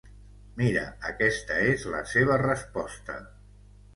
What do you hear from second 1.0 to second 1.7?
aquesta